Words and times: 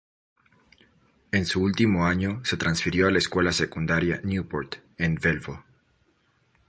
En 1.31 1.45
su 1.45 1.61
último 1.61 2.07
año 2.07 2.41
se 2.43 2.57
transfirió 2.57 3.05
a 3.05 3.11
la 3.11 3.19
Escuela 3.19 3.51
Secundaria 3.51 4.19
Newport 4.23 4.77
en 4.97 5.13
Bellevue. 5.13 5.59